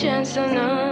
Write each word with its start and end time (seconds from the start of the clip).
chance 0.00 0.36
on 0.36 0.56
us. 0.56 0.83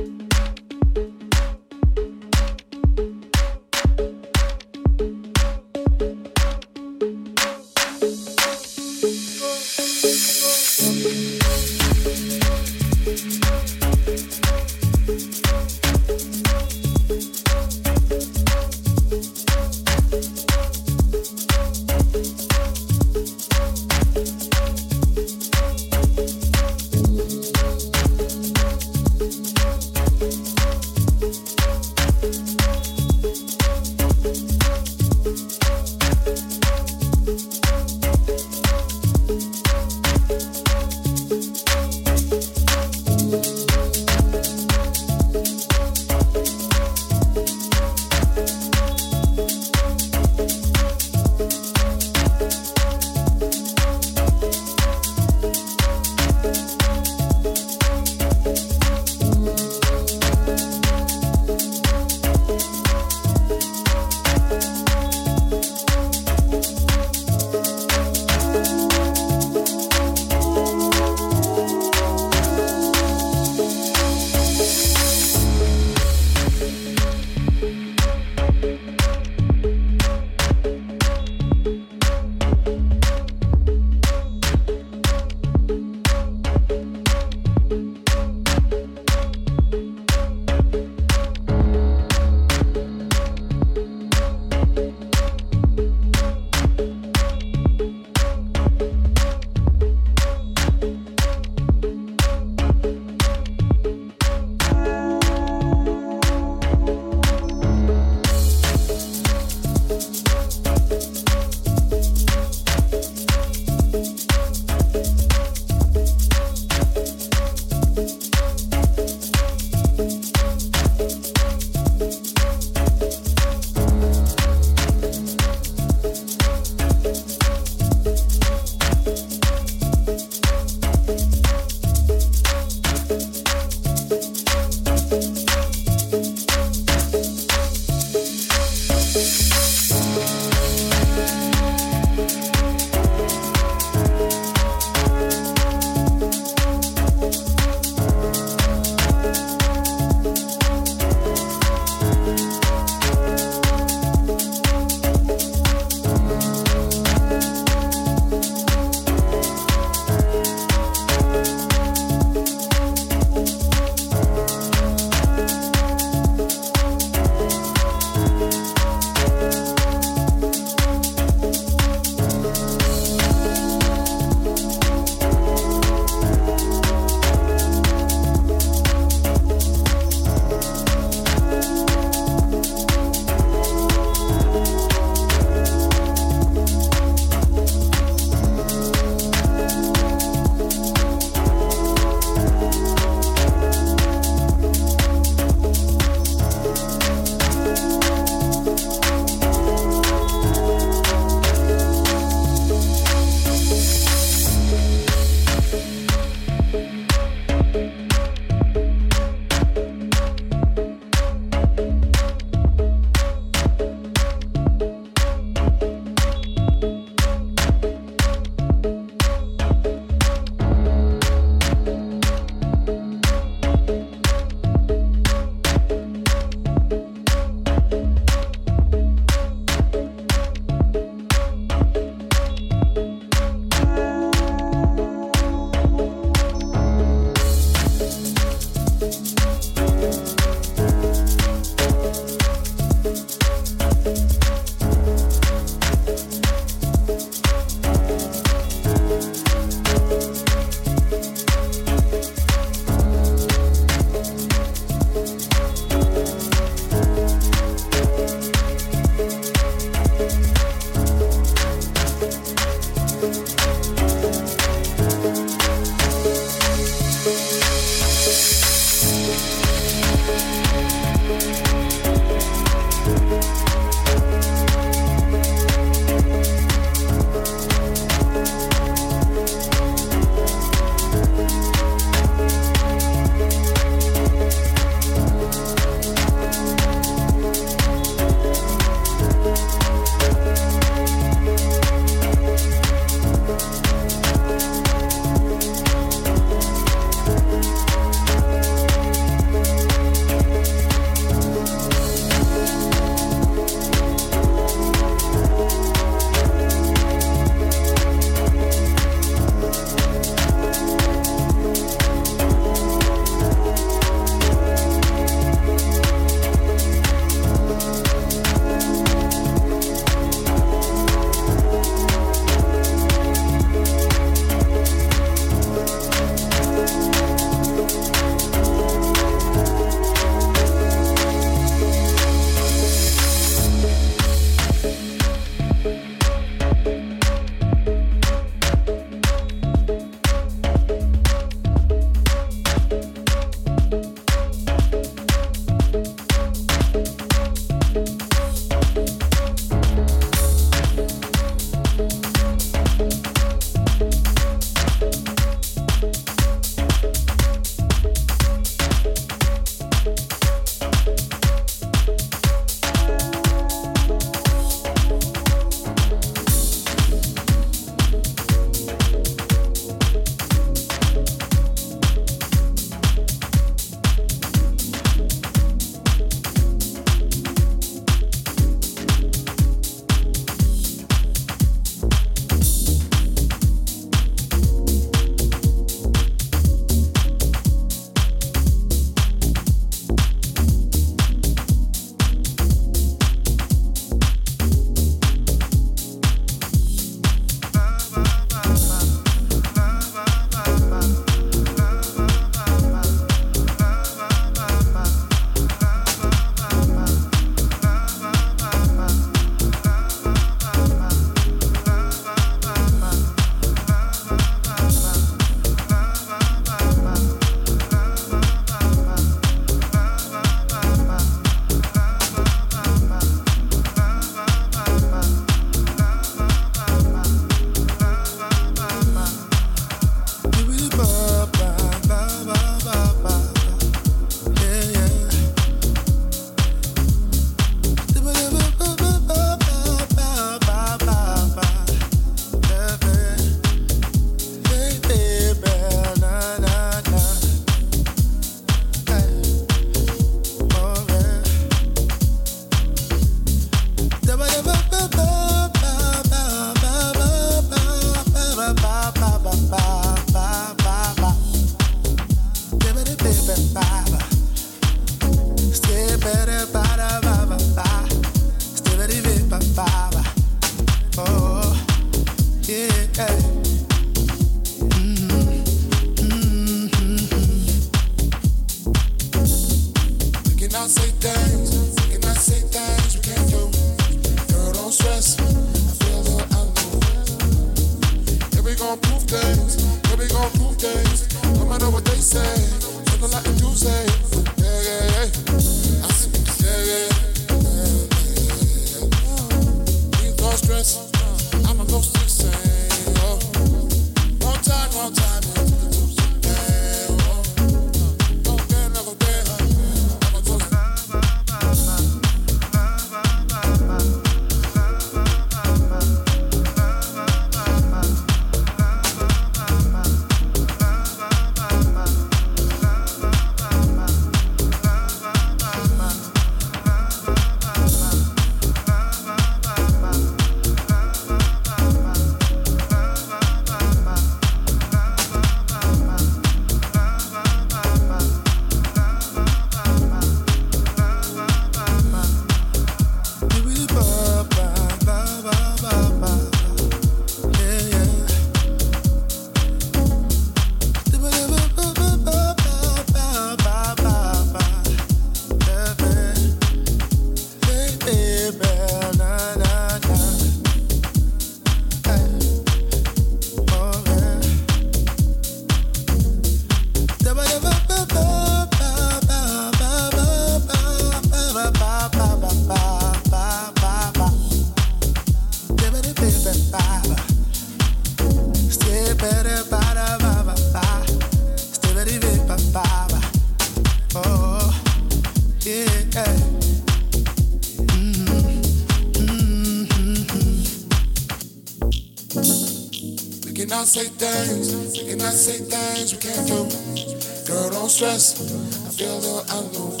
Stress. 597.92 598.40
I 598.86 598.90
feel 598.96 599.20
the 599.20 599.44
unknown. 599.52 600.00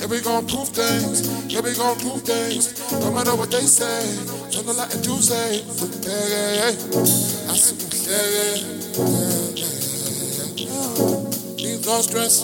Yeah, 0.00 0.06
we 0.06 0.20
gon' 0.22 0.46
prove 0.46 0.68
things. 0.68 1.28
Yeah, 1.52 1.60
we 1.60 1.74
gon' 1.74 1.98
prove 1.98 2.22
things. 2.22 2.72
No 2.92 3.12
matter 3.12 3.36
what 3.36 3.50
they 3.50 3.60
say. 3.60 4.16
Turn 4.48 4.64
Something 4.64 4.76
like 4.76 4.94
a 4.94 4.98
Tuesday. 5.02 5.60
Yeah, 6.00 6.24
yeah, 6.32 6.52
yeah. 6.56 7.52
I 7.52 7.56
see 7.60 7.76
you. 7.76 7.84
Yeah, 8.08 8.24
yeah, 8.36 8.56
yeah. 10.56 10.80
Need 11.60 11.84
no 11.84 12.00
stress. 12.00 12.42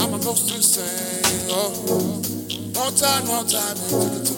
I'm 0.00 0.14
a 0.14 0.18
ghost 0.24 0.48
to 0.48 0.62
say. 0.62 1.20
Oh, 1.52 1.70
no 2.72 2.90
time, 2.96 3.24
no 3.26 3.44
time. 3.44 3.76
Take 4.24 4.37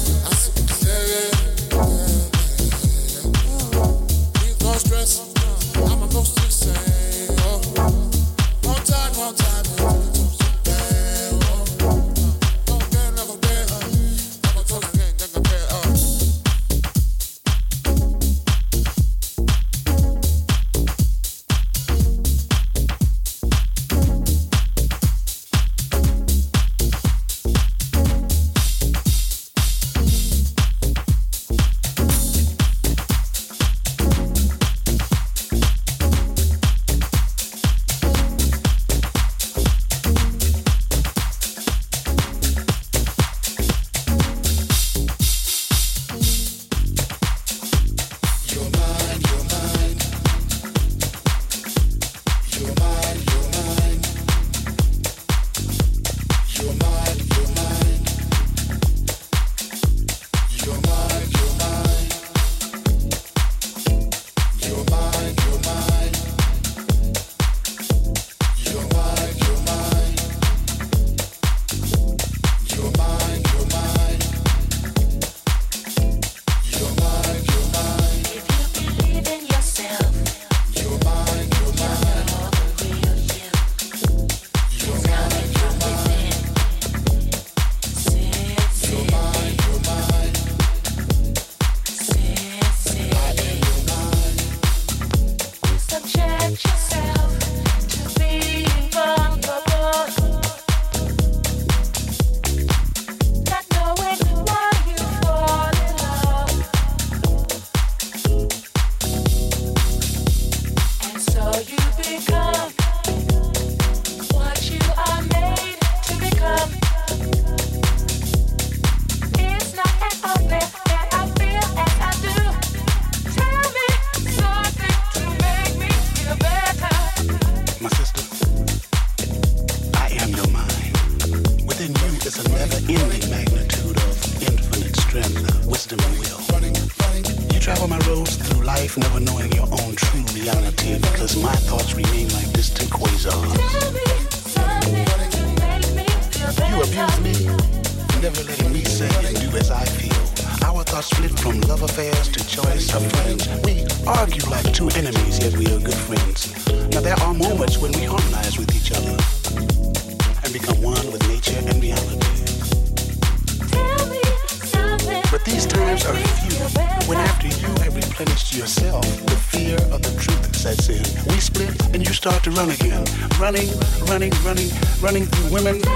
running 175.01 175.25
through 175.25 175.49
women. 175.51 175.90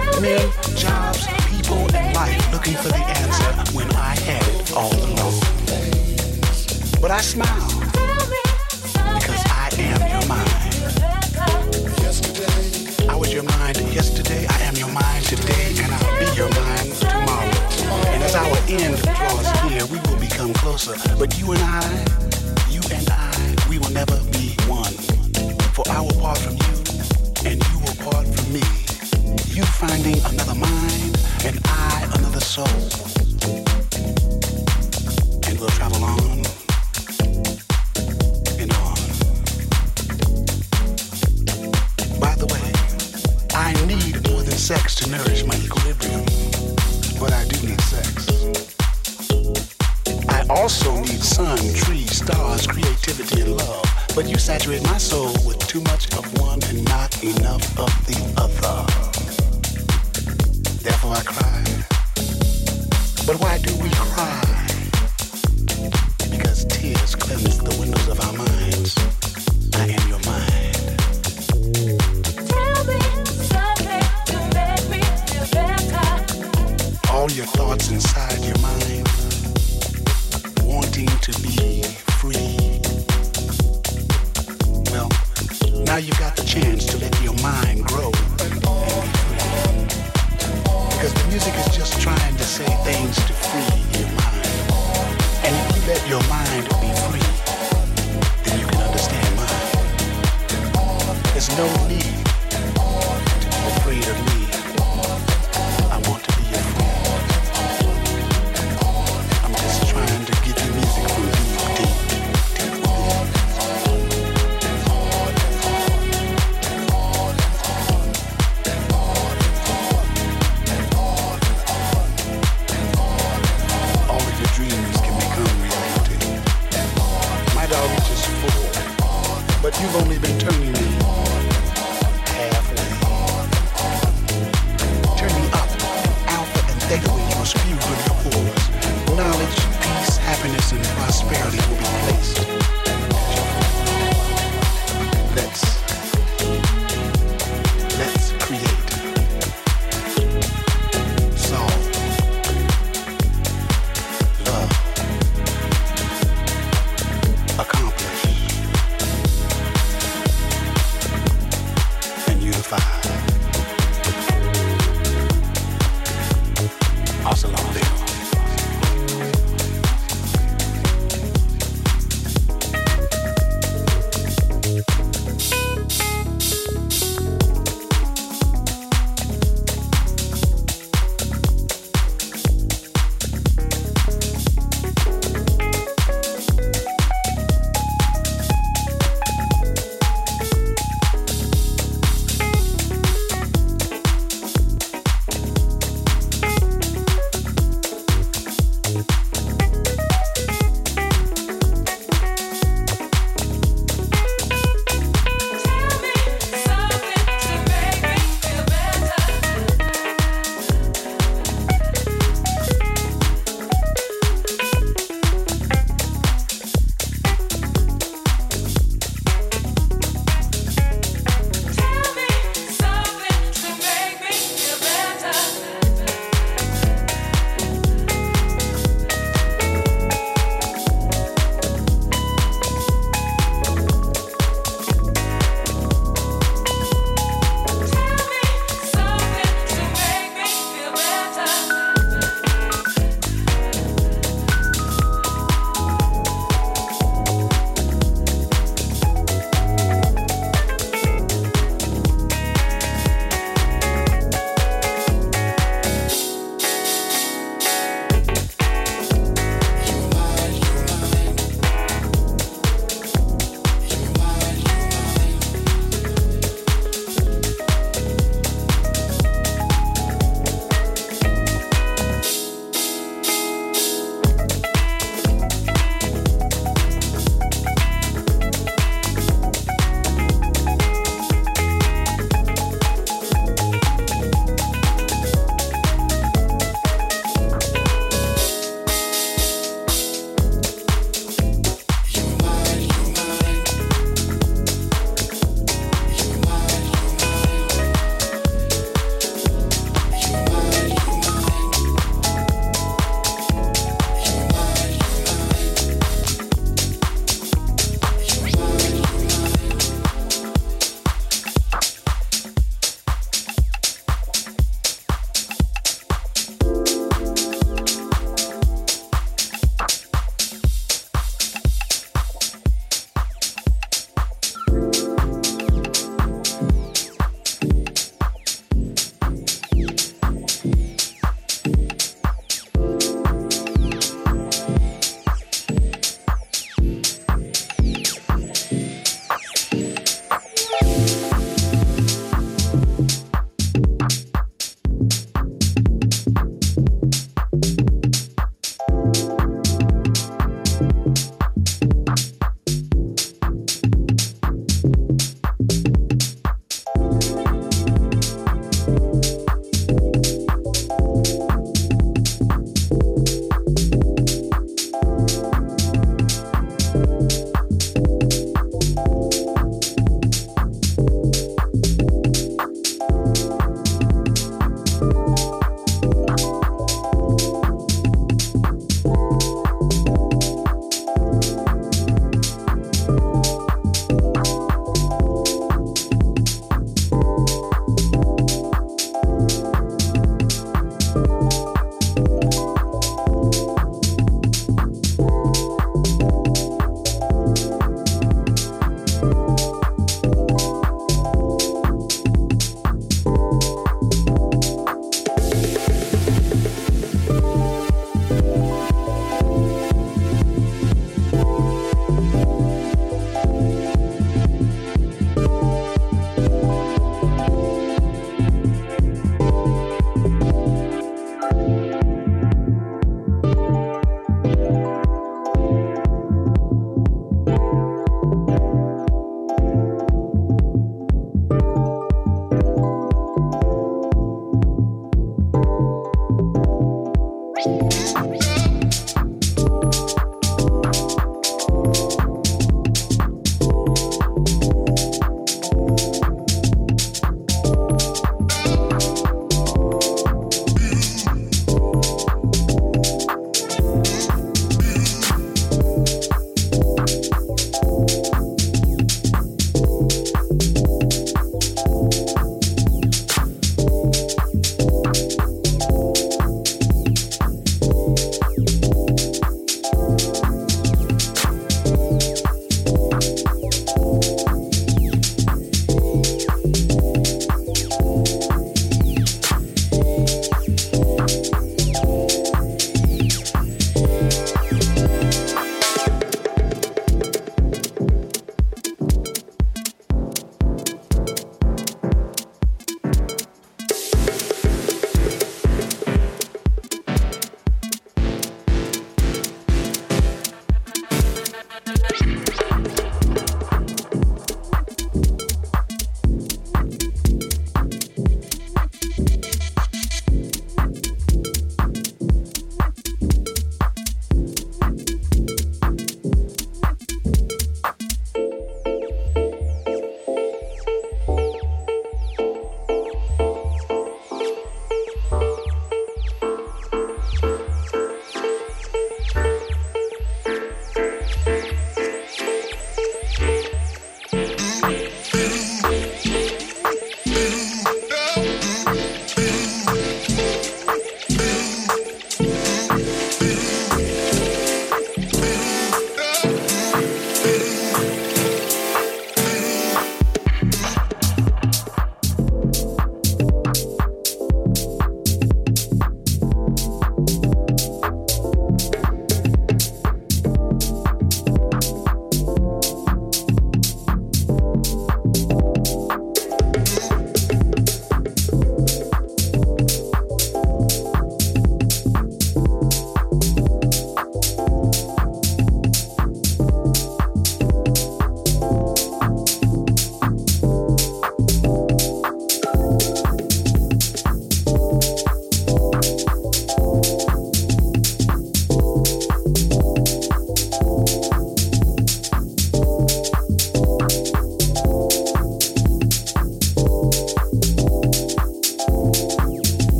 sex 44.65 44.95
to 44.95 45.07
nourish 45.11 45.45
my 45.45 45.53
equilibrium, 45.57 46.25
but 47.19 47.31
I 47.31 47.45
do 47.45 47.67
need 47.67 47.79
sex. 47.81 48.25
I 50.27 50.43
also 50.49 51.01
need 51.01 51.21
sun, 51.21 51.59
trees, 51.75 52.17
stars, 52.17 52.65
creativity, 52.65 53.41
and 53.41 53.57
love. 53.57 53.85
But 54.15 54.27
you 54.27 54.39
saturate 54.39 54.81
my 54.81 54.97
soul 54.97 55.33
with 55.45 55.59
too 55.67 55.81
much 55.81 56.11
of 56.17 56.25
one 56.39 56.63
and 56.63 56.83
not 56.83 57.23
enough 57.23 57.77
of 57.77 57.91
the 58.07 58.17
other. 58.41 58.87
Therefore 60.81 61.13
I 61.13 61.21
cry. 61.21 61.63
But 63.27 63.39
why 63.39 63.59
do 63.59 63.71
we 63.83 63.91
cry? 63.91 64.65
Because 66.31 66.65
tears 66.65 67.13
cleanse 67.13 67.59
the 67.59 67.77
windows 67.79 68.07
of 68.07 68.19
our 68.19 68.33
minds. 68.33 69.24
your 77.35 77.45
thoughts 77.47 77.91
inside 77.91 78.39
your 78.45 78.57
mind, 78.59 79.05
wanting 80.63 81.07
to 81.19 81.33
be 81.41 81.83
free. 82.15 82.79
Well, 84.89 85.09
now 85.83 85.97
you've 85.97 86.17
got 86.17 86.37
the 86.37 86.45
chance 86.47 86.85
to 86.85 86.97
let 86.97 87.21
your 87.21 87.33
mind 87.41 87.83
grow 87.83 88.11
and 88.39 88.53
be 88.53 88.71
free. 89.19 89.43
Because 90.95 91.13
the 91.13 91.27
music 91.27 91.53
is 91.55 91.75
just 91.75 91.99
trying 91.99 92.35
to 92.37 92.43
say 92.43 92.67
things 92.85 93.17
to 93.17 93.33
free 93.33 93.83
your 93.99 94.07
mind. 94.15 94.47
And 95.43 95.53
if 95.59 95.75
you 95.75 95.81
let 95.91 96.07
your 96.07 96.23
mind 96.31 96.63
be 96.79 96.93
free, 97.03 97.27
then 98.45 98.59
you 98.61 98.67
can 98.67 98.81
understand 98.81 99.35
mine. 99.35 99.75
There's 101.33 101.49
no 101.57 101.67
need 101.87 102.14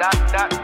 dot, 0.00 0.32
dot. 0.32 0.59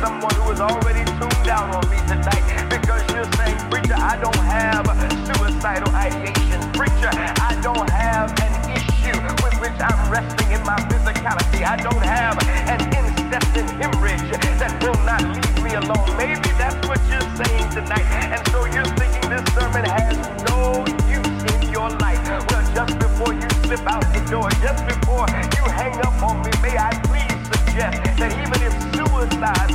someone 0.00 0.34
who 0.36 0.50
is 0.52 0.60
already 0.60 1.04
tuned 1.18 1.48
out 1.48 1.74
on 1.74 1.90
me 1.90 1.98
tonight 2.06 2.44
because 2.70 3.02
you're 3.12 3.30
saying, 3.34 3.58
Preacher, 3.70 3.98
I 3.98 4.16
don't 4.16 4.44
have 4.46 4.86
suicidal 5.26 5.90
ideation. 5.94 6.60
Preacher, 6.72 7.10
I 7.10 7.58
don't 7.62 7.90
have 7.90 8.30
an 8.38 8.52
issue 8.70 9.18
with 9.42 9.54
which 9.60 9.78
I'm 9.80 10.10
wrestling 10.10 10.52
in 10.52 10.62
my 10.62 10.78
physicality. 10.86 11.66
I 11.66 11.76
don't 11.76 12.04
have 12.04 12.47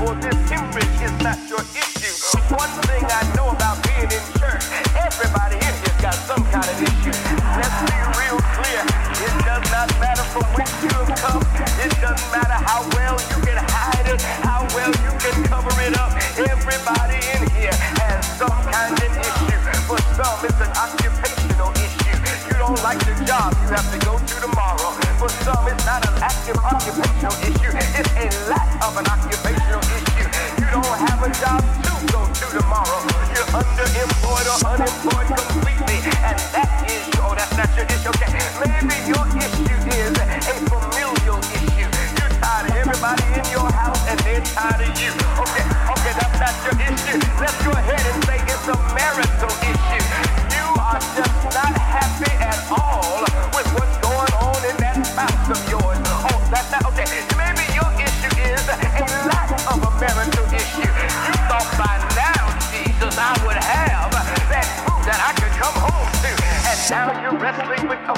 for 0.03 0.15
this 0.19 0.35
hemorrhage 0.51 0.99
is 0.99 1.15
not 1.23 1.39
your 1.47 1.63
issue. 1.71 2.11
One 2.51 2.71
thing 2.91 3.07
I 3.07 3.23
know 3.39 3.55
about 3.55 3.79
being 3.87 4.11
in 4.11 4.23
church, 4.35 4.67
everybody 4.99 5.55
in 5.55 5.73
here 5.79 5.95
has 5.95 6.01
got 6.03 6.17
some 6.27 6.43
kind 6.51 6.67
of 6.67 6.75
issue. 6.75 7.15
Let's 7.55 7.77
be 7.87 7.97
real 8.19 8.39
clear. 8.59 8.83
It 9.23 9.33
does 9.47 9.63
not 9.71 9.87
matter 10.03 10.27
from 10.35 10.43
which 10.59 10.71
you 10.83 10.91
have 10.91 11.11
come. 11.23 11.41
It 11.79 11.95
doesn't 12.03 12.29
matter 12.35 12.59
how 12.67 12.83
well 12.99 13.15
you 13.31 13.39
can 13.47 13.59
hide 13.63 14.07
it, 14.11 14.19
how 14.43 14.67
well 14.75 14.91
you 14.91 15.11
can 15.23 15.35
cover 15.47 15.71
it 15.79 15.95
up. 15.95 16.11
Everybody 16.35 17.23
in 17.39 17.47
here 17.55 17.75
has 18.03 18.27
some 18.35 18.59
kind 18.67 18.91
of 18.99 19.07
issue. 19.07 19.59
For 19.87 19.99
some, 20.19 20.39
it's 20.43 20.59
an 20.59 20.71
occupational 20.75 21.71
issue. 21.79 22.15
You 22.51 22.55
don't 22.59 22.81
like 22.83 22.99
the 23.07 23.15
job 23.23 23.55
you 23.63 23.71
have 23.71 23.87
to 23.87 23.99
go 24.03 24.19
to 24.19 24.35
tomorrow. 24.43 24.91
For 25.15 25.31
some, 25.47 25.63
it's 25.71 25.85
not 25.87 26.03
an 26.03 26.15
active 26.19 26.59
occupational 26.59 27.35
issue. 27.47 27.62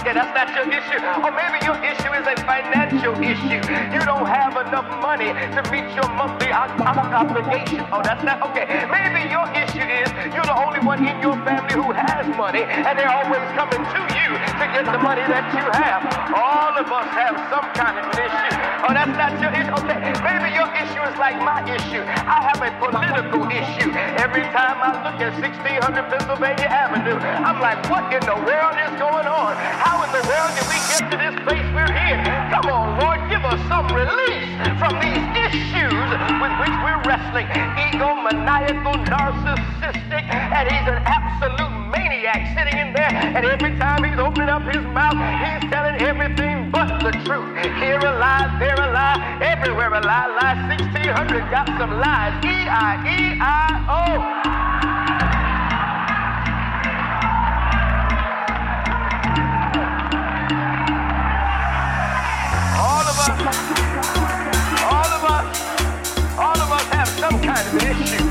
Okay, 0.06 0.14
that's 0.14 0.38
not 0.38 0.54
your 0.54 0.70
issue. 0.70 1.02
Or 1.26 1.32
maybe 1.34 1.66
your 1.66 1.82
issue 1.82 2.14
is 2.14 2.28
a 2.28 2.36
financial 2.46 2.85
financial 3.06 3.24
issue. 3.24 3.62
You 3.94 4.02
don't 4.06 4.26
have 4.26 4.58
enough 4.58 4.90
money 5.02 5.30
to 5.30 5.62
meet 5.72 5.94
your 5.94 6.08
monthly 6.16 6.52
obligation. 6.52 7.86
Oh, 7.92 8.02
that's 8.02 8.24
not 8.24 8.42
okay. 8.50 8.66
Maybe 8.90 9.30
your 9.30 9.46
issue 9.54 9.86
is 9.86 10.10
you're 10.34 10.46
the 10.46 10.58
only 10.58 10.80
one 10.80 11.06
in 11.06 11.22
your 11.22 11.38
family 11.46 11.74
who 11.74 11.92
has 11.94 12.26
money, 12.36 12.64
and 12.64 12.98
they're 12.98 13.12
always 13.12 13.46
coming 13.54 13.84
to 13.84 14.02
you 14.18 14.30
to 14.34 14.66
get 14.74 14.86
the 14.86 14.98
money 14.98 15.22
that 15.30 15.46
you 15.54 15.66
have. 15.78 16.02
All 16.34 16.74
of 16.78 16.88
us 16.90 17.08
have 17.14 17.36
some 17.54 17.68
kind 17.78 18.00
of 18.00 18.06
an 18.10 18.18
issue. 18.18 18.54
Oh, 18.86 18.94
that's 18.94 19.16
not 19.18 19.34
your 19.42 19.54
issue. 19.54 19.74
Okay, 19.86 20.00
maybe 20.26 20.50
your 20.54 20.70
issue 20.74 21.02
is 21.06 21.16
like 21.18 21.38
my 21.42 21.62
issue. 21.66 22.02
I 22.02 22.42
have 22.42 22.62
a 22.62 22.72
political 22.82 23.46
issue. 23.50 23.90
Every 24.22 24.46
time 24.54 24.78
I 24.82 24.98
look 25.06 25.18
at 25.22 25.34
1600 25.42 26.10
Pennsylvania 26.10 26.70
Avenue, 26.70 27.18
I'm 27.18 27.62
like, 27.62 27.82
what 27.90 28.10
in 28.14 28.22
the 28.26 28.38
world 28.46 28.76
is 28.78 28.94
going 28.98 29.28
on? 29.28 29.54
How 29.82 30.02
in 30.06 30.10
the 30.14 30.24
world 30.26 30.52
did 30.58 30.68
we 30.70 30.80
get 30.90 31.04
to 31.12 31.18
this 31.18 31.36
place 31.46 31.66
we're 31.74 31.90
in? 31.90 32.22
Come 32.54 32.70
on. 32.70 32.95
Lord, 33.00 33.20
give 33.28 33.44
us 33.44 33.60
some 33.68 33.88
release 33.92 34.56
from 34.80 34.96
these 35.04 35.26
issues 35.52 36.08
with 36.40 36.54
which 36.64 36.76
we're 36.80 37.02
wrestling. 37.04 37.48
Egomaniacal, 37.92 39.04
narcissistic, 39.04 40.24
and 40.32 40.64
he's 40.72 40.88
an 40.88 41.04
absolute 41.04 41.76
maniac 41.92 42.56
sitting 42.56 42.80
in 42.80 42.94
there. 42.94 43.12
And 43.12 43.46
every 43.46 43.76
time 43.78 44.04
he's 44.04 44.18
opening 44.18 44.50
up 44.50 44.64
his 44.64 44.84
mouth, 44.96 45.20
he's 45.44 45.70
telling 45.70 46.00
everything 46.02 46.72
but 46.72 46.88
the 47.04 47.12
truth. 47.28 47.52
Here 47.84 48.00
a 48.00 48.16
lie, 48.16 48.56
there 48.60 48.76
a 48.76 48.92
lie, 48.92 49.40
everywhere 49.44 49.94
a 49.94 50.02
lie. 50.02 50.28
Lie 50.40 50.68
1600 50.80 51.52
got 51.52 51.68
some 51.78 52.00
lies. 52.00 52.34
E 52.46 52.56
I 52.68 52.96
E 53.04 53.40
I 53.42 54.72
O. 54.72 54.75
some 67.26 67.42
kind 67.42 67.66
of 67.66 67.74
an 67.82 67.90
issue. 67.90 68.22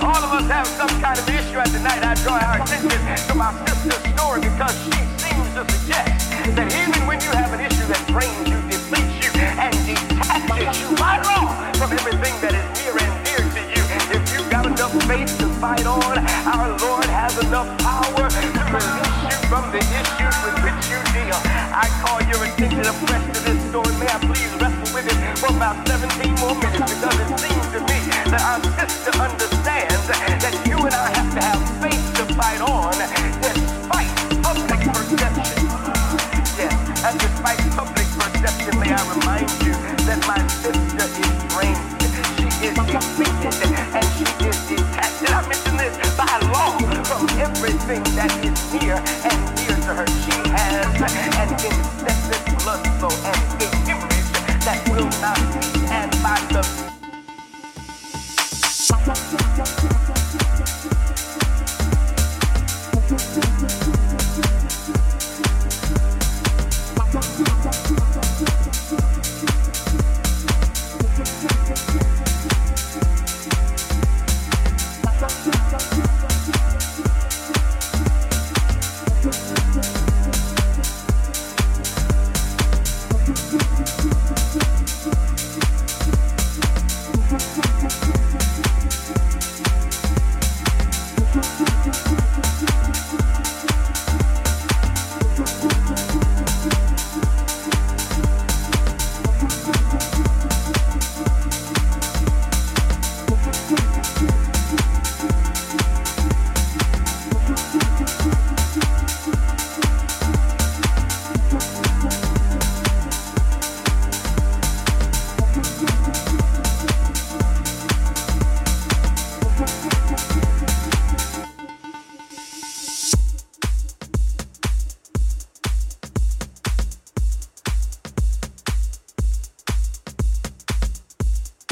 All 0.00 0.16
of 0.24 0.32
us 0.32 0.48
have 0.48 0.64
some 0.64 0.88
kind 1.04 1.18
of 1.20 1.28
issue. 1.28 1.60
And 1.60 1.68
tonight 1.68 2.00
I 2.00 2.16
draw 2.24 2.40
our 2.40 2.64
attention 2.64 2.88
to 3.28 3.34
my 3.36 3.52
sister's 3.68 4.00
story 4.16 4.40
because 4.40 4.72
she 4.88 4.96
seems 5.20 5.48
to 5.52 5.68
suggest 5.68 6.32
that 6.56 6.64
even 6.72 7.04
when 7.04 7.20
you 7.20 7.28
have 7.36 7.52
an 7.52 7.60
issue 7.60 7.84
that 7.92 8.00
drains 8.08 8.48
you, 8.48 8.56
depletes 8.72 9.20
you, 9.20 9.28
and 9.36 9.76
detaches 9.84 10.80
you 10.80 10.88
right 10.96 11.20
wrong 11.28 11.52
from 11.76 11.92
everything 11.92 12.32
that 12.40 12.56
is 12.56 12.64
near 12.80 12.96
and 12.96 13.12
dear 13.20 13.44
to 13.44 13.62
you, 13.68 13.82
if 14.16 14.24
you've 14.32 14.48
got 14.48 14.64
enough 14.64 14.96
faith 15.04 15.28
to 15.36 15.46
fight 15.60 15.84
on, 15.84 16.16
our 16.48 16.72
Lord 16.80 17.04
has 17.12 17.36
enough 17.36 17.68
power 17.84 18.32
to 18.32 18.62
release 18.72 19.20
you 19.28 19.36
from 19.52 19.68
the 19.76 19.82
issues 20.00 20.36
with 20.40 20.56
which 20.64 20.80
you 20.88 20.96
deal. 21.12 21.36
I 21.68 21.84
call 22.00 22.24
your 22.24 22.40
attention 22.48 22.80
to 22.88 22.96